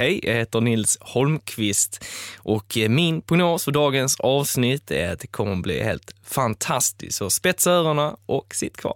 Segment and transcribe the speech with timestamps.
[0.00, 2.04] Hej, jag heter Nils Holmqvist
[2.38, 7.18] och eh, min prognos för dagens avsnitt är att det kommer att bli helt fantastiskt.
[7.18, 8.94] Så spetsa öronen och sitt kvar.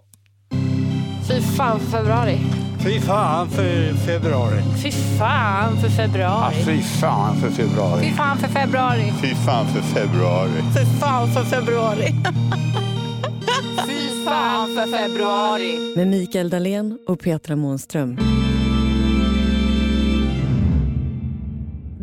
[1.27, 2.39] Fy fan för februari.
[2.83, 4.61] Fy fan för februari.
[4.83, 6.55] Fy fan för februari.
[6.57, 8.01] Ja, fy fan för februari.
[8.05, 9.13] Fy fan för februari.
[9.21, 10.51] Fy fan för februari.
[10.73, 12.13] Fy fan för februari.
[13.87, 15.95] fy fan för februari.
[15.95, 18.44] Med Mikael Dahlén och Petra Månström.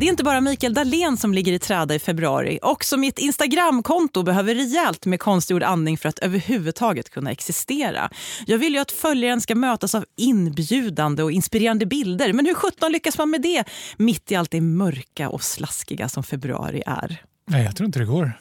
[0.03, 2.59] Det är inte bara Mikael Dahlén som ligger i träda i februari.
[2.61, 8.09] Också mitt Instagramkonto behöver rejält med konstgjord andning för att överhuvudtaget kunna existera.
[8.45, 12.33] Jag vill ju att följaren ska mötas av inbjudande och inspirerande bilder.
[12.33, 13.63] Men hur sjutton lyckas man med det
[13.97, 17.21] mitt i allt det mörka och slaskiga som februari är?
[17.47, 18.31] Nej, jag tror inte det går.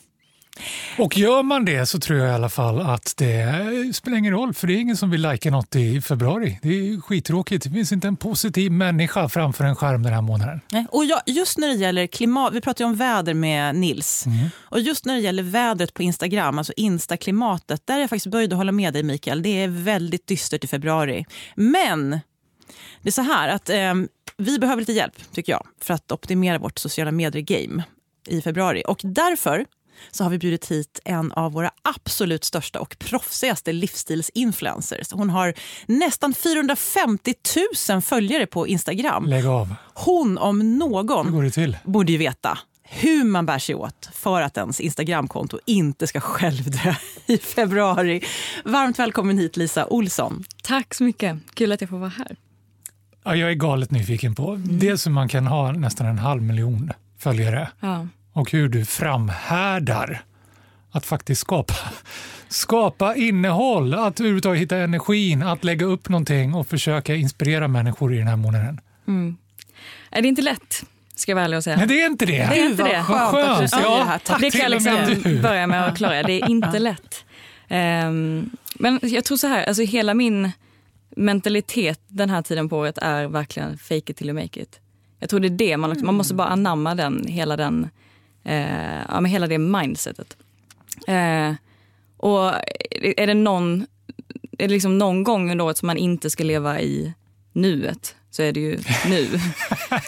[0.98, 4.54] Och gör man det så tror jag i alla fall att det spelar ingen roll
[4.54, 6.58] för det är ingen som vill lajka något i februari.
[6.62, 7.64] Det är skittråkigt.
[7.64, 10.60] Det finns inte en positiv människa framför en skärm den här månaden.
[10.72, 10.86] Nej.
[10.90, 14.26] Och jag, just när det gäller klimat, vi pratar ju om väder med Nils.
[14.26, 14.48] Mm.
[14.56, 18.52] Och just när det gäller vädret på Instagram, alltså Insta-klimatet, där är jag faktiskt böjd
[18.52, 19.42] att hålla med dig Mikael.
[19.42, 21.26] Det är väldigt dystert i februari.
[21.54, 22.10] Men
[23.02, 23.94] det är så här att eh,
[24.36, 27.82] vi behöver lite hjälp tycker jag för att optimera vårt sociala medier-game
[28.28, 28.82] i februari.
[28.86, 29.66] Och därför
[30.10, 35.12] så har vi bjudit hit en av våra absolut största och proffsigaste livsstilsinfluencers.
[35.12, 35.54] Hon har
[35.86, 37.34] nästan 450
[37.90, 39.26] 000 följare på Instagram.
[39.26, 39.74] Lägg av.
[39.94, 41.76] Hon om någon går det till?
[41.84, 46.94] borde ju veta hur man bär sig åt för att ens Instagramkonto inte ska självdö
[47.26, 48.22] i februari.
[48.64, 50.44] Varmt välkommen hit Lisa Olsson.
[50.62, 51.36] Tack så mycket.
[51.54, 52.36] Kul att jag får vara här.
[53.24, 56.92] Ja, jag är galet nyfiken på dels hur man kan ha nästan en halv miljon
[57.18, 58.08] följare Ja.
[58.32, 60.24] Och hur du framhärdar
[60.90, 61.74] att faktiskt skapa,
[62.48, 68.18] skapa innehåll, att överhuvudtaget hitta energin, att lägga upp någonting och försöka inspirera människor i
[68.18, 68.80] den här månaden.
[70.10, 70.84] Är det inte lätt,
[71.14, 71.76] ska jag vara ärlig och säga.
[71.76, 72.32] Nej, det är inte det.
[72.32, 73.04] Det är inte det.
[73.08, 74.18] Vad skönt att du säger Ja, det här.
[74.18, 74.40] Tack.
[74.40, 76.22] det kan jag liksom börja med att klara.
[76.22, 77.24] Det är inte lätt.
[77.68, 80.50] Ehm, men jag tror så här, alltså hela min
[81.16, 84.80] mentalitet den här tiden på året är verkligen fake it till you make it.
[85.18, 87.88] Jag tror det är det, man, man måste bara anamma den, hela, den,
[88.44, 90.36] eh, ja, men hela det mindsetet.
[91.08, 91.54] Eh,
[92.16, 92.52] och
[93.16, 93.86] är det någon,
[94.58, 97.12] är det liksom någon gång under året som man inte ska leva i
[97.52, 99.28] nuet så är det ju nu.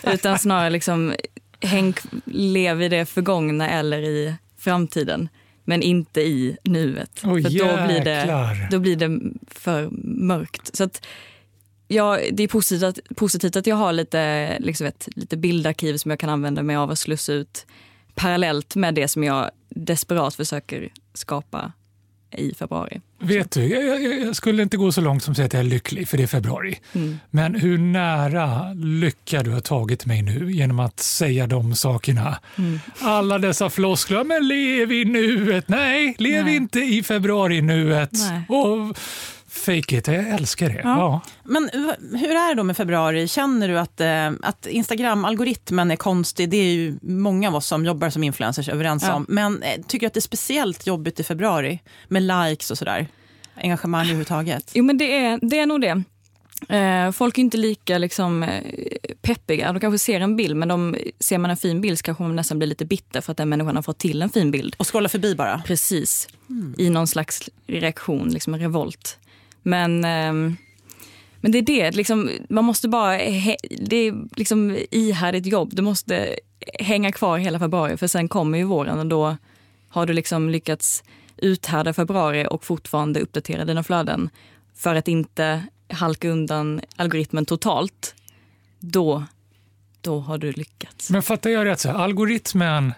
[0.13, 1.15] Utan snarare liksom
[1.61, 5.29] häng, lev i det förgångna eller i framtiden.
[5.65, 7.23] Men inte i nuet.
[7.25, 10.77] Åh, för då blir, det, då blir det för mörkt.
[10.77, 11.07] Så att,
[11.89, 16.11] ja, det är positivt att, positivt att jag har lite, liksom ett lite bildarkiv som
[16.11, 17.67] jag kan använda mig av och slussa ut
[18.15, 21.73] parallellt med det som jag desperat försöker skapa
[22.37, 23.01] i februari.
[23.21, 25.65] Vet du, jag, jag, skulle inte gå så långt som att säga att jag är
[25.65, 26.79] lycklig, för det är februari.
[26.93, 27.19] Mm.
[27.31, 32.39] Men hur nära lycka du har tagit mig nu genom att säga de sakerna.
[32.59, 32.81] Mm.
[33.01, 35.69] Alla dessa floskler, men lev i nuet.
[35.69, 36.57] Nej, lev Nej.
[36.57, 38.13] inte i februari nuet.
[38.13, 38.43] Nej.
[38.49, 38.99] Och
[39.55, 40.81] fake it, jag älskar det.
[40.85, 41.21] Ja.
[41.45, 43.29] Men v- hur är det då med februari?
[43.29, 46.51] Känner du att, eh, att Instagram-algoritmen är konstig?
[46.51, 49.15] Det är ju många av oss som jobbar som influencers överens Ja.
[49.15, 49.27] om.
[49.29, 53.07] Men eh, tycker du att det är speciellt jobbigt i februari med likes och sådär?
[53.63, 54.71] Engagemang överhuvudtaget?
[54.75, 56.03] Jo men det är, det är nog det.
[56.69, 58.63] Eh, folk är inte lika liksom, eh,
[59.23, 59.73] peppiga.
[59.73, 62.37] De kanske ser en bild men de, ser man en fin bild så kanske man
[62.37, 64.75] nästan blir lite bitter för att den människan har fått till en fin bild.
[64.79, 65.63] Och scrolla förbi bara?
[65.67, 66.29] Precis.
[66.79, 69.19] I någon slags reaktion, liksom en revolt.
[69.65, 70.57] Men, ehm,
[71.41, 73.19] men det är det, liksom, man måste bara...
[73.79, 75.71] Det är liksom ihärdigt jobb.
[75.73, 76.37] Du måste
[76.79, 79.37] hänga kvar hela februari för sen kommer ju våren och då
[79.89, 81.05] har du liksom lyckats
[81.37, 84.31] uthärda februari och fortfarande uppdatera dina flöden
[84.75, 88.15] för att inte halka undan algoritmen totalt.
[88.81, 89.25] Då,
[90.01, 91.11] då har du lyckats.
[91.11, 92.93] Men fattar jag rätt, så algoritmen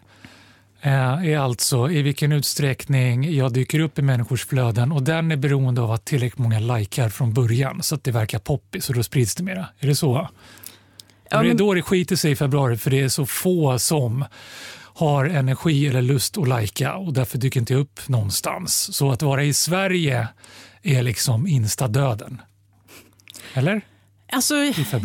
[0.91, 5.81] är alltså i vilken utsträckning jag dyker upp i människors flöden och den är beroende
[5.81, 9.35] av att tillräckligt många likar från början så att det verkar poppis och då sprids
[9.35, 9.67] det mera.
[9.79, 10.29] Är det så?
[11.31, 13.27] Ja, Och det är men- då det skiter sig i februari för det är så
[13.27, 14.25] få som
[14.95, 18.95] har energi eller lust att lajka och därför dyker inte jag upp någonstans.
[18.97, 20.29] Så att vara i Sverige
[20.83, 22.41] är liksom instadöden.
[23.55, 23.81] Eller?
[24.33, 24.55] Alltså,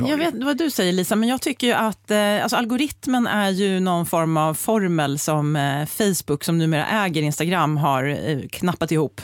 [0.07, 3.49] jag vet vad du säger Lisa, men jag tycker ju att eh, alltså, algoritmen är
[3.49, 8.91] ju någon form av formel som eh, Facebook, som numera äger Instagram, har eh, knappat
[8.91, 9.21] ihop.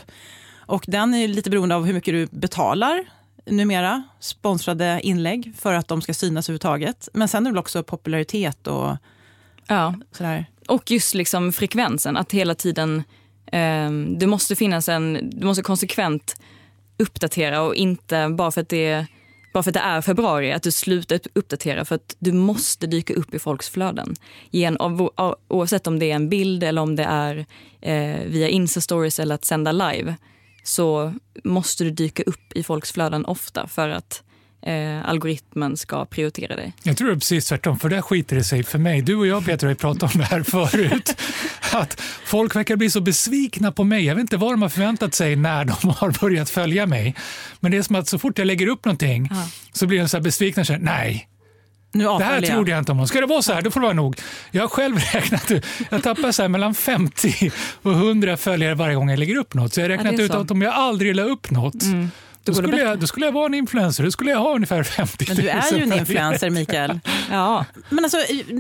[0.56, 3.06] Och den är ju lite beroende av hur mycket du betalar
[3.46, 7.10] numera, sponsrade inlägg, för att de ska synas överhuvudtaget.
[7.14, 8.98] Men sen är det väl också popularitet och
[9.68, 10.46] Ja, sådär.
[10.68, 13.04] Och just liksom frekvensen, att hela tiden...
[13.52, 15.30] Eh, det måste finnas en...
[15.34, 16.42] Du måste konsekvent
[16.98, 19.06] uppdatera och inte bara för att det
[19.54, 23.14] bara för att det är februari, att du slutar uppdatera för att du måste dyka
[23.14, 24.16] upp i folks flöden.
[24.52, 24.78] Igen,
[25.48, 27.46] oavsett om det är en bild eller om det är
[27.82, 30.16] eh, via Insta-stories eller att sända live
[30.64, 31.14] så
[31.44, 34.24] måste du dyka upp i folks flöden ofta för att
[34.65, 36.74] eh, algoritmen ska prioritera dig.
[36.83, 39.01] Jag tror det är precis tvärtom, för där skiter det sig för mig.
[39.01, 41.21] Du och jag Peter har ju pratat om det här förut.
[41.74, 44.06] Att folk verkar bli så besvikna på mig.
[44.06, 47.15] Jag vet inte vad de har förväntat sig när de har börjat följa mig.
[47.59, 49.48] Men det är som att så fort jag lägger upp någonting Ja.
[49.74, 51.27] så blir de så här besvikna och säger nej.
[51.92, 53.07] Det här trodde jag inte om någon.
[53.07, 54.15] Ska det vara så här, då får det vara nog.
[54.51, 57.51] Jag har själv räknat ut, jag tappar så här mellan 50
[57.81, 59.74] och 100 följare varje gång jag lägger upp något.
[59.74, 60.38] Så jag har räknat är ut så.
[60.38, 61.83] att om jag aldrig la upp något,
[62.52, 64.04] då, det skulle jag, då skulle jag vara en influencer.
[64.04, 67.00] Då skulle jag ha ungefär 50 000 Men du är ju en influencer, Mikael.
[67.32, 68.18] Ja, Men alltså,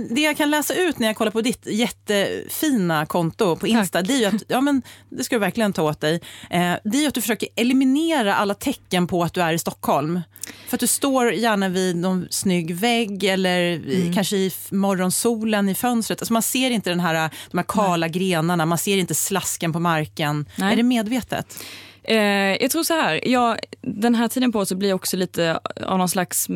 [0.09, 4.23] det jag kan läsa ut när jag kollar på ditt jättefina konto på Insta, det
[4.23, 7.13] är att, ja men det ska du verkligen ta åt dig, eh, det är att
[7.13, 10.21] du försöker eliminera alla tecken på att du är i Stockholm.
[10.67, 15.75] För att du står gärna vid någon snygg vägg eller i, kanske i morgonsolen i
[15.75, 16.21] fönstret.
[16.21, 19.79] Alltså man ser inte den här, de här kala grenarna, man ser inte slasken på
[19.79, 20.45] marken.
[20.55, 20.73] Nej.
[20.73, 21.63] Är det medvetet?
[22.07, 22.17] Eh,
[22.61, 25.97] jag tror så här, jag, den här tiden på så blir jag också lite av
[25.97, 26.47] någon slags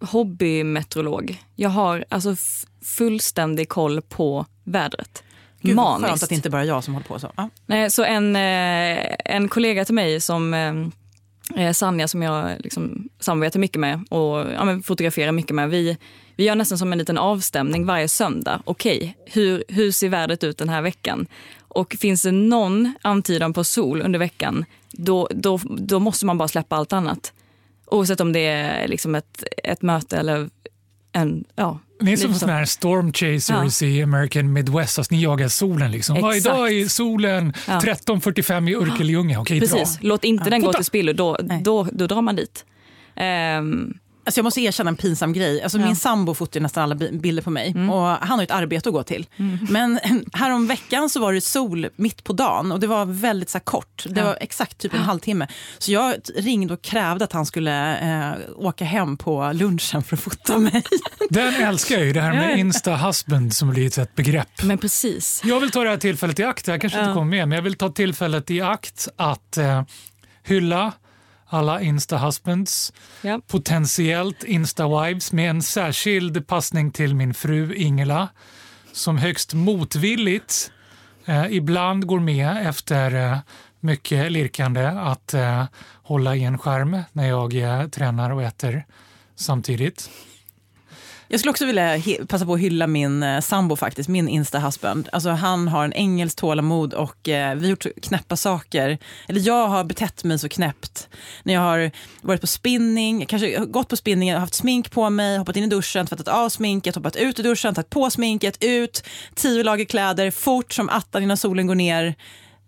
[0.00, 1.42] hobbymeteorolog.
[1.56, 2.36] Jag har alltså
[2.96, 5.22] fullständig koll på vädret.
[5.60, 6.22] Gud, vad skönt Maniskt.
[6.22, 7.32] att det inte bara är jag som håller på så.
[7.36, 7.48] Ja.
[7.66, 10.74] Nej, så en, eh, en kollega till mig som eh,
[11.56, 15.70] eh, Sanja som jag liksom samarbetar mycket med och ja, men fotograferar mycket med.
[15.70, 15.96] Vi,
[16.36, 18.62] vi gör nästan som en liten avstämning varje söndag.
[18.64, 21.26] Okej, hur, hur ser vädret ut den här veckan?
[21.68, 26.48] Och finns det någon antydan på sol under veckan, då, då, då måste man bara
[26.48, 27.32] släppa allt annat.
[27.86, 30.50] Oavsett om det är liksom ett, ett möte eller
[31.12, 31.44] en...
[31.56, 32.40] Ja, ni är som lite så.
[32.40, 35.90] såna här storm chasers i American Midwest, alltså ni jagar solen.
[35.90, 36.16] Liksom.
[36.16, 36.56] Ja, Exakt.
[36.56, 37.80] idag är solen Ja.
[37.80, 39.40] 13.45 i Örkelljunga.
[39.40, 40.08] Okej, Precis, bra.
[40.08, 41.60] låt inte den gå till spillo, då, Nej.
[41.64, 42.64] då, då drar man dit.
[43.16, 43.94] Ehm,
[44.26, 45.62] Alltså jag måste erkänna en pinsam grej.
[45.62, 45.86] Alltså Ja.
[45.86, 47.90] Min sambo fotar ju nästan alla bi- bilder på mig Mm.
[47.90, 49.26] och han har ju ett arbete att gå till.
[49.68, 50.00] Men
[50.32, 53.64] härom veckan så var det sol mitt på dagen och det var väldigt så här,
[53.64, 54.04] kort.
[54.08, 54.26] Det Ja.
[54.26, 55.46] var exakt typ en halvtimme.
[55.78, 60.22] Så jag ringde och krävde att han skulle eh, åka hem på lunchen för att
[60.22, 60.82] fota mig.
[61.30, 64.62] Den älskar jag ju, det här med Insta-husband som blivit ett begrepp.
[64.62, 65.42] men precis.
[65.44, 67.14] Jag vill ta det här tillfället i akt, jag kanske inte Ja.
[67.14, 69.82] kommer med, men jag vill ta tillfället i akt att eh,
[70.42, 70.92] hylla
[71.54, 72.92] alla Insta-husbands,
[73.22, 73.40] Ja.
[73.46, 78.28] potentiellt Insta-wives med en särskild passning till min fru Ingela
[78.92, 80.70] som högst motvilligt
[81.26, 83.38] eh, ibland går med efter eh,
[83.80, 85.64] mycket lirkande att eh,
[86.02, 88.84] hålla i en skärm när jag eh, tränar och äter
[89.36, 90.10] samtidigt.
[91.28, 95.08] Jag skulle också vilja passa på att hylla min eh, sambo, faktiskt, min insta-husband.
[95.12, 98.98] Alltså, han har en engelsk tålamod och eh, vi har gjort knäppa saker.
[99.28, 101.08] Eller jag har betett mig så knäppt.
[101.42, 101.90] När jag har
[102.22, 106.06] varit på spinning, kanske gått på spinning, haft smink på mig, hoppat in i duschen,
[106.06, 109.04] tvättat av sminket, hoppat ut ur duschen, tagit på sminket, ut,
[109.34, 112.14] tio lager kläder, fort som attan innan solen går ner.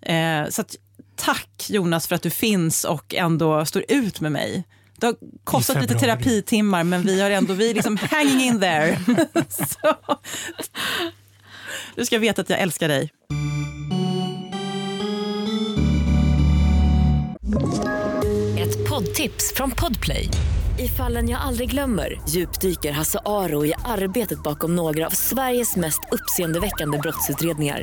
[0.03, 0.77] Eh, så att,
[1.17, 4.65] tack Jonas för att du finns och ändå står ut med mig.
[4.99, 8.99] Det har kostat lite terapitimmar men vi har ändå, vi är liksom hanging in there.
[9.49, 9.97] Så.
[11.95, 13.11] Du ska veta att jag älskar dig.
[18.59, 20.29] Ett poddtips från Podplay.
[20.79, 26.01] I fallen jag aldrig glömmer djupdyker Hasse Aro i arbetet bakom några av Sveriges mest
[26.13, 27.83] uppseendeväckande brottsutredningar.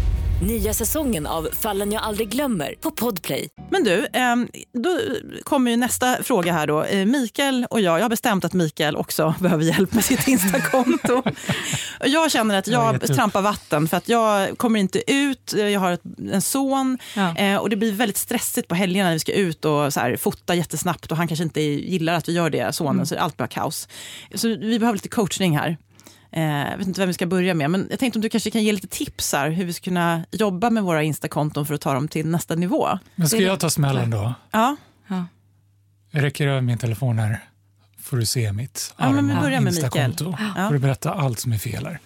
[0.41, 3.49] Nya säsongen av Fallen jag aldrig glömmer på Podplay.
[3.69, 4.99] Men du, ehm, då
[5.43, 6.83] kommer ju nästa fråga här då.
[6.83, 11.23] Eh, Mikael och jag, jag har bestämt att Mikael också behöver hjälp med sitt Instakonto.
[11.99, 15.79] Och jag känner att Jag jag trampar vatten för att jag kommer inte ut, jag
[15.79, 17.37] har ett, en son Ja.
[17.37, 20.17] eh, och det blir väldigt stressigt på helgerna när vi ska ut och så här,
[20.17, 23.47] fota jättesnabbt och han kanske inte gillar att vi gör det, sonen, så allt blir
[23.47, 23.87] kaos.
[24.35, 25.77] Så vi behöver lite coachning här.
[26.31, 28.51] Eh, jag vet inte vem vi ska börja med, men jag tänkte om du kanske
[28.51, 31.81] kan ge lite tips här hur vi ska kunna jobba med våra Instakonton för att
[31.81, 32.99] ta dem till nästa nivå.
[33.15, 34.33] Men ska jag ta smällen då?
[34.51, 34.75] Ja,
[36.11, 37.39] Jag räcker över min telefon här.
[38.01, 40.09] får du se mitt Ja, men vi arma börjar med Mikael.
[40.11, 40.43] Instakonto.
[40.57, 40.67] Ja.
[40.67, 41.99] får du berätta allt som är fel här.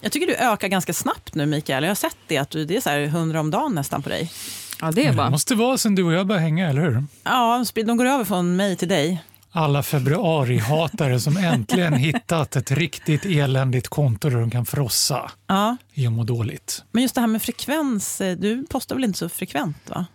[0.00, 1.82] Jag tycker du ökar ganska snabbt nu Mikael.
[1.84, 4.08] Jag har sett det, att du, det är så här 100 om dagen nästan på
[4.08, 4.32] dig.
[4.80, 5.24] Ja, det är Men bra.
[5.24, 7.04] det måste vara sen du och jag började hänga, eller hur?
[7.24, 9.22] Ja, de går över från mig till dig.
[9.52, 16.06] Alla februarihatare som äntligen hittat ett riktigt eländigt konto där de kan frossa Ja, i
[16.06, 16.84] att må dåligt.
[16.92, 20.06] men just det här med frekvens, eh, du postar väl inte så frekvent va?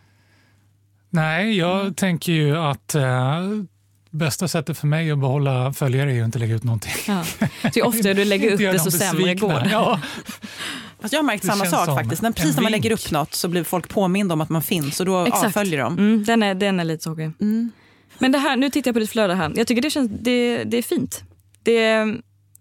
[1.10, 1.94] Nej, jag Mm.
[1.94, 3.04] tänker ju att eh,
[4.12, 6.94] Bästa sättet för mig att behålla följare är ju inte lägga ut någonting.
[7.08, 7.24] Ja.
[7.74, 9.68] Så ju oftare du lägger upp det så sämre går.
[9.72, 10.00] Ja,
[11.00, 12.22] Fast jag har märkt Det samma sak faktiskt.
[12.22, 12.84] När, precis när man vink.
[12.84, 15.46] lägger upp något så blir folk påminda om att man finns och då Exakt.
[15.46, 15.94] avföljer de.
[15.98, 17.32] Mm, den, är, den är lite tråkig.
[17.42, 17.72] Mm.
[18.20, 19.54] Men det här, nu tittar jag på ditt flöde här.
[19.56, 21.24] Jag tycker det, känns, det, det är fint.
[21.64, 21.82] Det,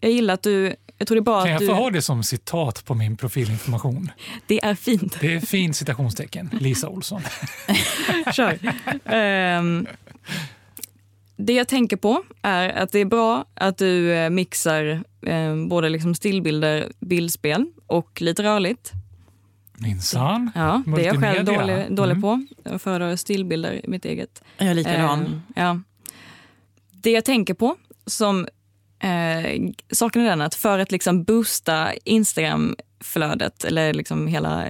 [0.01, 0.75] jag gillar att du...
[0.99, 1.67] Jag tror det bra kan jag du...
[1.67, 4.11] få ha det som citat på min profilinformation?
[4.47, 5.17] Det är fint.
[5.21, 6.51] Det är fint citationstecken.
[6.61, 7.23] Lisa Olsson.
[8.33, 8.59] Kör.
[9.05, 9.87] Ehm,
[11.37, 15.89] det jag tänker på är att det är bra att du eh, mixar eh, både
[15.89, 18.93] liksom stillbilder, bildspel och lite rörligt.
[19.79, 20.51] Minsann.
[20.55, 22.23] Ja, det är jag själv dålig, dålig Mm.
[22.23, 22.47] på.
[22.63, 24.43] Jag föredrar stillbilder i mitt eget.
[24.59, 25.21] Jag är likadan.
[25.21, 25.81] Ehm, ja.
[26.91, 27.77] Det jag tänker på
[28.07, 28.47] som
[28.99, 34.65] eh, saken är den att för att liksom boosta Instagram-flödet eller liksom hela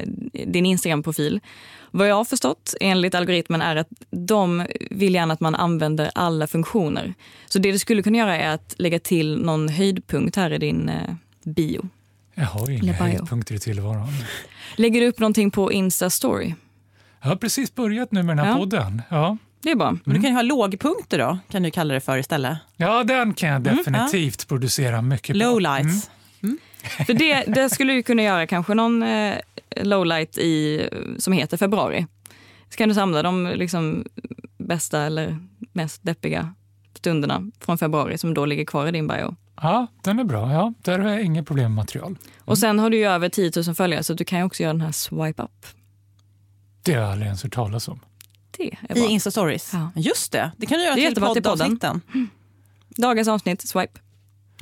[0.46, 1.40] din Instagram-profil.
[1.90, 6.46] Vad jag har förstått enligt algoritmen är att de vill gärna att man använder alla
[6.46, 7.14] funktioner.
[7.46, 10.88] Så det du skulle kunna göra är att lägga till någon höjdpunkt här i din
[10.88, 11.88] eh, bio.
[12.34, 14.08] Jag har inga höjdpunkter i tillvaron.
[14.76, 16.54] Lägger du upp någonting på Insta-story?
[17.22, 18.58] Jag har precis börjat nu med den här Ja.
[18.58, 19.02] podden.
[19.08, 19.36] Ja.
[19.62, 19.96] Det är bra.
[20.04, 22.58] Men du kan ju ha lågpunkter då, kan du kalla det för istället.
[22.76, 25.38] ja, den kan jag definitivt producera mycket på.
[25.38, 26.10] Lowlights.
[27.06, 29.34] För det, det skulle du kunna göra kanske någon eh,
[29.82, 30.88] lowlight i,
[31.18, 32.06] som heter februari.
[32.70, 34.04] Så kan du samla de liksom,
[34.58, 35.38] bästa eller
[35.72, 36.54] mest deppiga
[36.94, 39.36] stunderna från februari som då ligger kvar i din bio.
[39.56, 40.52] Ja, den är bra.
[40.52, 42.16] Ja, där har jag inget problem med material.
[42.38, 44.72] Och sen har du ju över 10 000 följare så du kan ju också göra
[44.72, 45.66] den här swipe up.
[46.82, 48.00] Det har jag aldrig ens hört talas om.
[48.56, 49.00] Det är I.
[49.18, 49.70] Insta-stories.
[49.72, 49.90] Ja.
[50.00, 51.78] Just det, det kan du göra Det till jättebra till podden.
[51.78, 52.28] poddavsnitten.
[52.96, 54.00] Dagens avsnitt, swipe.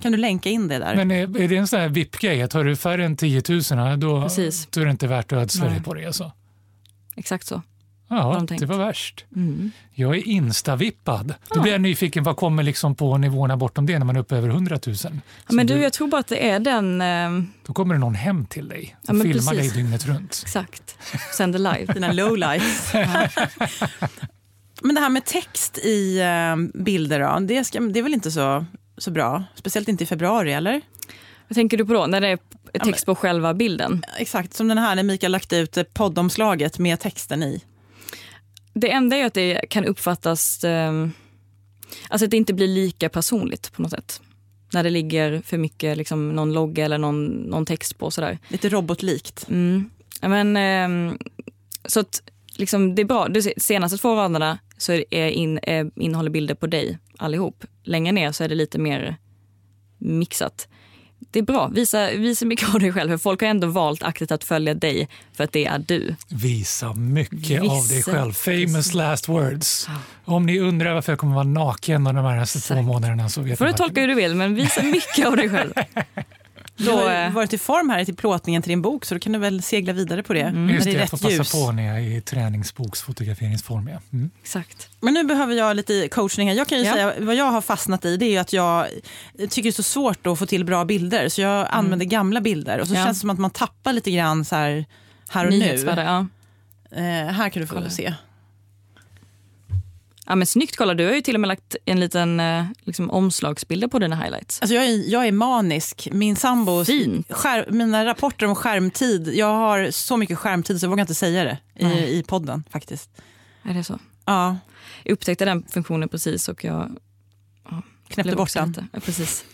[0.00, 0.96] Kan du länka in det där?
[0.96, 2.42] Men är, är det en sån här VIP-grej?
[2.42, 4.66] Att har du färre än 10 000 då, Precis.
[4.70, 6.06] då är det inte värt att ödsla dig på det.
[6.06, 6.32] Alltså.
[7.16, 7.62] Exakt så.
[8.16, 9.24] Ja, de det var värst.
[9.36, 9.70] Mm.
[9.94, 11.34] Jag är instavippad.
[11.54, 14.36] Då blir jag nyfiken, vad kommer liksom på nivåerna bortom det när man är uppe
[14.36, 14.96] över 100 000?
[15.04, 15.10] Ja,
[15.48, 17.00] men Så du, jag tror bara att det är den...
[17.00, 19.72] Eh, Då kommer det någon hem till dig och Ja, filmar precis.
[19.74, 20.40] dig dygnet runt.
[20.44, 20.96] exakt.
[21.36, 21.92] Sänder live.
[21.92, 22.92] Dina lowlights.
[24.82, 28.30] Men det här med text i eh, bilder då, det, ska, det är väl inte
[28.30, 28.64] så,
[28.98, 29.44] så bra?
[29.54, 30.80] Speciellt inte i februari, eller?
[31.48, 32.06] Vad tänker du på då?
[32.06, 34.04] När det är text på själva bilden?
[34.18, 37.64] Exakt, som den här när Mikael lagt ut eh, poddomslaget med texten i.
[38.74, 40.64] Det enda är att det kan uppfattas...
[40.64, 41.08] Eh,
[42.08, 44.20] alltså att det inte blir lika personligt på något sätt.
[44.72, 48.10] När det ligger för mycket liksom, någon logga eller någon, någon text på.
[48.10, 48.38] Sådär.
[48.48, 49.46] Lite robotlikt.
[49.48, 49.90] Mm.
[50.20, 51.18] Men, ehm,
[51.84, 52.22] så att
[52.56, 53.28] liksom, det är bra.
[53.28, 57.64] De senaste två raderna så är in, är, innehåller bilder på dig allihop.
[57.82, 59.16] Längre ner så är det lite mer
[59.98, 60.68] mixat.
[61.32, 61.68] Det är bra.
[61.68, 63.10] Visa, visa mycket av dig själv.
[63.10, 66.14] För folk har ändå valt aktivt att följa dig för att det är du.
[66.28, 68.32] Visa mycket av dig Visa, själv.
[68.32, 69.88] Famous last words.
[70.24, 73.64] Om ni undrar varför jag kommer vara naken de nästa två månaderna så vet får
[73.64, 75.72] du tolka hur du vill, men visa mycket av dig själv.
[76.84, 79.20] Du har Då, eh, varit i form här till plåtningen till din bok så då
[79.20, 80.40] kan du väl segla vidare på det.
[80.40, 80.68] Mm.
[80.70, 81.52] Just det det, är jag får passa ljus.
[81.52, 83.88] på när jag är i träningsboksfotograferingsform.
[83.88, 83.98] Ja.
[84.12, 84.30] Mm.
[84.42, 84.88] exakt.
[85.00, 86.54] Men nu behöver jag lite coachning här.
[86.56, 86.92] Jag kan ju Ja.
[86.92, 88.86] säga, vad jag har fastnat i det är ju att jag
[89.38, 91.28] tycker det är så svårt att få till bra bilder.
[91.28, 93.00] Så jag använder gamla bilder och så Mm.
[93.00, 93.06] Ja.
[93.06, 94.84] känns det som att man tappar lite grann så här,
[95.28, 95.84] här och nu.
[95.96, 96.26] Ja.
[96.96, 97.90] Eh, här kan du få Kolla.
[97.90, 98.14] se.
[100.26, 100.34] Ja.
[100.34, 100.94] men Snyggt, kolla.
[100.94, 104.60] Du har ju till och med lagt en liten eh, liksom, omslagsbilder på dina highlights.
[104.60, 106.08] Alltså jag, är, jag är manisk.
[106.12, 106.84] Min sambo,
[107.68, 111.58] mina rapporter om skärmtid, jag har så mycket skärmtid så jag vågar inte säga det
[111.74, 111.98] Nej.
[111.98, 113.10] i, i podden faktiskt.
[113.62, 113.98] Är det så?
[114.24, 114.56] Ja,
[115.02, 116.96] Jag upptäckte den funktionen precis och jag
[118.08, 118.88] knäppte blev bort den.
[118.92, 119.44] Ja, precis.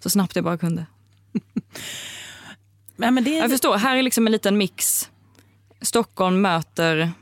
[0.00, 0.86] Så snabbt jag bara kunde.
[2.96, 5.10] Nej, men det, Jag förstår, här är liksom en liten mix.
[5.80, 7.12] Stockholm möter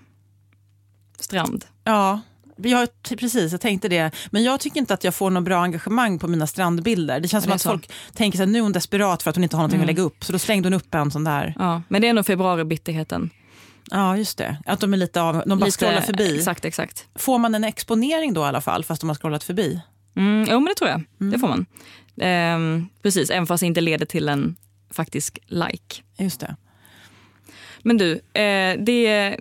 [1.18, 1.64] strand.
[1.84, 2.20] Ja,
[2.56, 3.52] jag, precis.
[3.52, 4.10] Jag tänkte det.
[4.30, 7.20] Men jag tycker inte att jag får något bra engagemang på mina strandbilder.
[7.20, 7.68] Det känns som det att så.
[7.70, 9.84] folk tänker att nu är hon desperat för att hon inte har någonting Mm.
[9.84, 10.24] att lägga upp.
[10.24, 11.54] Så då slängde hon upp en sån där.
[11.58, 13.30] Ja, men det är nog februaribitterheten.
[13.90, 14.56] Ja, just det.
[14.66, 16.36] Att de är lite av, de bara Lite- scrollar förbi.
[16.38, 17.06] Exakt, exakt.
[17.14, 19.80] Får man en exponering då i alla fall, fast de har scrollat förbi?
[20.16, 21.02] Mm, jo, men det tror jag.
[21.32, 21.66] Det får man.
[22.20, 24.56] Ehm, precis, även fast det inte leder till en
[24.90, 26.02] faktisk like.
[26.18, 26.56] Just det.
[27.82, 29.36] Men du, eh, det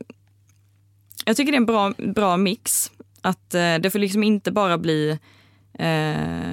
[1.26, 2.92] jag tycker det är en bra, bra mix.
[3.26, 5.20] Att eh, Det får liksom inte bara bli...
[5.80, 6.52] Eh,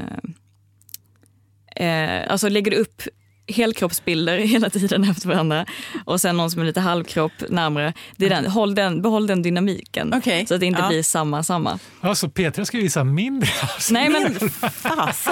[1.77, 3.03] eh, alltså lägger du upp
[3.49, 5.67] helkroppsbilder hela tiden efter varandra
[6.05, 7.93] och sen någon som är lite halvkropp närmare.
[8.17, 10.89] Det är den, håll den, behåll den dynamiken Okej, så att det inte ja.
[10.89, 11.79] blir samma samma.
[12.01, 13.49] Alltså Petra ska visa mindre.
[13.91, 14.23] Nej men,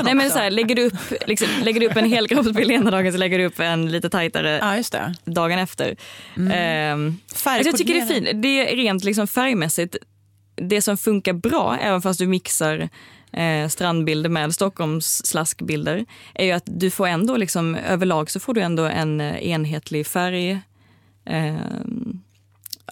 [0.05, 3.13] nej, men så här, lägger, du upp, liksom, lägger du upp en helkroppsbild ena dagen
[3.13, 5.15] så lägger du upp en lite tajtare Ja, just det.
[5.25, 5.97] dagen efter.
[6.53, 8.43] Ehm, Alltså jag tycker det är fint.
[8.43, 9.97] Det är rent liksom färgmässigt
[10.61, 12.89] det som funkar bra, även fast du mixar
[13.33, 18.55] eh, strandbilder med Stockholms slaskbilder är ju att du får ändå liksom, överlag så får
[18.55, 20.61] du ändå en eh, enhetlig färg,
[21.25, 21.55] eh,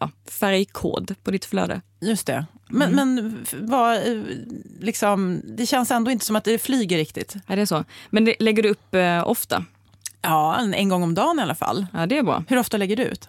[0.01, 1.81] ja, färgkod på ditt flöde.
[2.01, 2.47] Just det.
[2.71, 4.23] Men, men f- vad, eh,
[4.81, 7.37] liksom, det känns ändå inte som att det flyger riktigt.
[7.47, 7.85] Ja, det är så.
[8.11, 9.65] Men det, lägger du upp eh, ofta?
[10.23, 11.87] Ja, en, en gång om dagen i alla fall.
[11.93, 12.45] Ja, det är bra.
[12.49, 13.29] Hur ofta lägger du ut?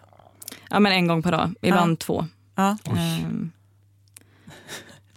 [0.69, 1.95] Ja, men en gång per dag, ibland Ja.
[2.05, 2.27] två.
[2.55, 2.77] Ja.
[2.97, 3.51] Ehm,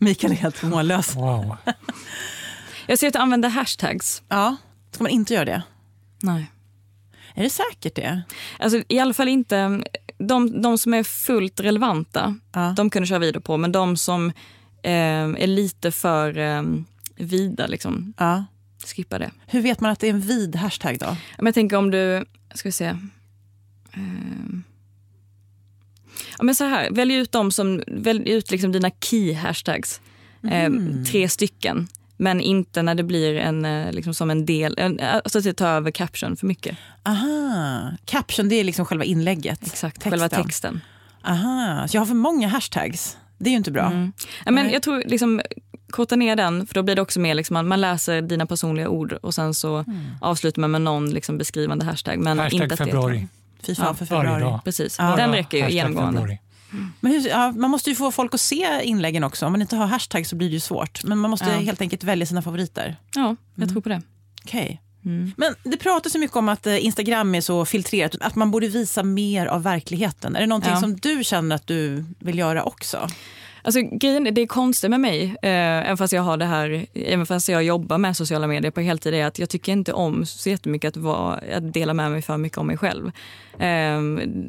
[0.03, 1.17] Mikael är helt mållös.
[1.17, 1.57] Wow.
[2.87, 4.23] jag ser att du använder hashtags.
[4.29, 4.57] Ja,
[4.91, 5.63] ska man inte göra det?
[6.23, 6.51] Nej.
[7.35, 8.23] Är det säkert det?
[8.59, 9.85] Alltså, I alla fall inte
[10.19, 12.37] de, de som är fullt relevanta.
[12.53, 12.75] Ja.
[12.77, 14.27] De kunde köra vidare på, men de som
[14.83, 16.63] eh, är lite för eh,
[17.17, 18.45] vida, liksom, Ja.
[18.87, 19.31] skippa det.
[19.47, 21.17] Hur vet man att det är en vid hashtag då?
[21.37, 22.97] Men jag tänker om du, ska vi se.
[23.93, 24.65] Ehm.
[26.39, 30.01] Ja, men så här, välj ut dem som, välj ut liksom dina key hashtags.
[30.51, 31.89] Ehm, tre stycken.
[32.17, 35.53] Men inte när det blir en, eh, liksom som en del, en, alltså att det
[35.55, 36.77] tar över caption för mycket.
[37.03, 39.67] Aha, caption det är liksom själva inlägget.
[39.67, 40.81] Exakt, själva texten.
[41.25, 43.17] Aha, så jag har för många hashtags.
[43.39, 43.87] Det är ju inte bra.
[43.87, 44.13] Mm.
[44.45, 45.41] Ja, men jag tror liksom,
[45.91, 48.89] korta ner den, för då blir det också mer liksom, man, man läser dina personliga
[48.89, 49.85] ord och sen så
[50.21, 52.19] avslutar man med någon liksom, beskrivande hashtag.
[52.19, 53.29] Men Hashtag inte att det- februari.
[53.67, 54.59] Fy fan Ja, för februari.
[54.65, 55.17] Precis, Ja.
[55.17, 56.13] den räcker ju hashtag genomgående.
[56.21, 56.39] februari.
[57.01, 59.47] Men hur, ja, man måste ju få folk att se inläggen också.
[59.47, 61.05] Om man inte har hashtag så blir det ju svårt.
[61.05, 61.57] Men man måste Ja.
[61.59, 62.97] helt enkelt välja sina favoriter.
[63.15, 64.03] Ja, jag tror på det.
[64.45, 64.83] Okej.
[65.05, 65.33] Mm.
[65.37, 68.69] Men det pratas så mycket om att eh, Instagram är så filtrerat, att man borde
[68.69, 70.37] visa mer av verkligheten.
[70.37, 70.81] Är det någonting Ja.
[70.81, 73.09] som du känner att du vill göra också?
[73.63, 77.27] Alltså, grejen, det är konstigt med mig, eh, även, fast jag har det här, även
[77.27, 80.49] fast jag jobbar med sociala medier på heltid, är att jag tycker inte om så
[80.51, 83.13] jättemycket att, vara, att dela med mig för mycket om mig själv.
[83.59, 84.01] Eh,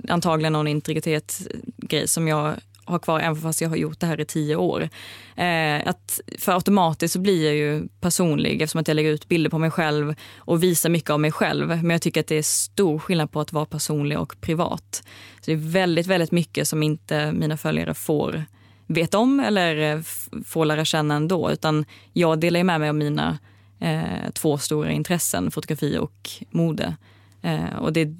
[0.09, 2.53] antagligen någon integritetsgrej som jag
[2.85, 4.89] har kvar även fast jag har gjort det här i tio år.
[5.35, 9.49] Eh, att för automatiskt så blir jag ju personlig eftersom att jag lägger ut bilder
[9.49, 11.67] på mig själv och visar mycket av mig själv.
[11.67, 15.03] Men jag tycker att det är stor skillnad på att vara personlig och privat.
[15.41, 18.45] Så det är väldigt, väldigt mycket som inte mina följare får
[18.87, 20.01] vet om eller eh,
[20.45, 21.51] får lära känna ändå.
[21.51, 23.37] Utan jag delar med mig av mina
[23.79, 26.95] eh, två stora intressen, fotografi och mode.
[27.41, 28.15] Eh, och det är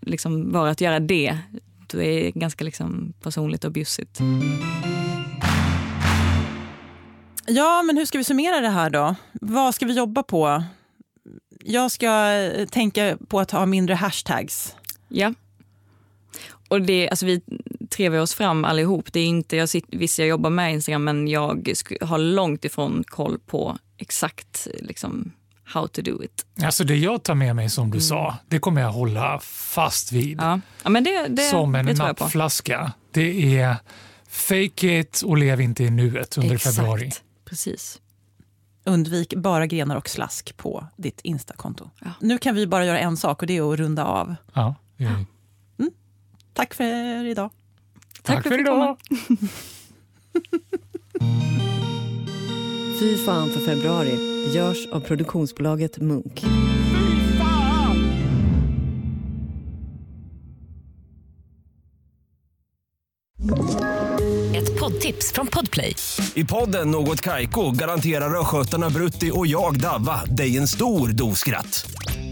[0.00, 1.38] liksom bara att göra det,
[1.86, 4.20] det är ganska liksom personligt och bjussigt.
[7.46, 9.14] Ja, men hur ska vi summera det här då?
[9.32, 10.62] Vad ska vi jobba på?
[11.64, 14.74] Jag ska eh, tänka på att ha mindre hashtags.
[15.08, 15.34] Ja.
[16.68, 17.40] Och det, alltså vi
[17.96, 19.12] trevar oss fram allihop.
[19.12, 21.68] Det är inte, jag sitter, visst, jag jobbar med Instagram, men jag
[22.00, 25.32] har långt ifrån koll på exakt liksom,
[25.64, 26.46] how to do it.
[26.62, 30.40] Alltså det jag tar med mig som du sa, det kommer jag hålla fast vid.
[30.40, 32.92] Ja, ja men det, det, som en det nappflaska.
[33.10, 33.76] Det är
[34.28, 36.76] fake it och lev inte i nuet under Exakt.
[36.76, 37.10] februari.
[37.44, 38.00] Precis.
[38.84, 41.90] Undvik bara grenar och slask på ditt Instakonto.
[42.00, 42.10] Ja.
[42.20, 44.34] Nu kan vi bara göra en sak och det är att runda av.
[44.52, 45.26] Ja, det är det.
[46.54, 47.50] Tack för idag.
[48.26, 48.84] Tack, för fick komma.
[48.84, 48.96] idag!
[53.00, 54.18] Fy fan för februari
[54.54, 56.44] görs av produktionsbolaget Munk.
[64.56, 65.96] Ett poddtips från Podplay.
[66.34, 71.86] I podden Något Kaiko garanterar östgötarna Brutti och jag, Davva, dig en stor dos skratt.